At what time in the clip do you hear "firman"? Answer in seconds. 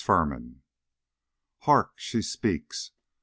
0.03-0.63